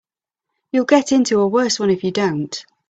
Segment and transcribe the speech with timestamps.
[0.71, 2.65] You'll get into a worse one if you don't.